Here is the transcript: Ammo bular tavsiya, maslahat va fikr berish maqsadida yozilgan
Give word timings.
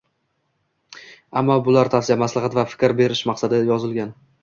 Ammo 1.43 1.59
bular 1.69 1.93
tavsiya, 1.97 2.19
maslahat 2.25 2.61
va 2.63 2.67
fikr 2.75 2.99
berish 3.03 3.25
maqsadida 3.33 3.73
yozilgan 3.73 4.21